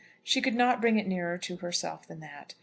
[0.23, 2.55] She could not bring it nearer to herself than that.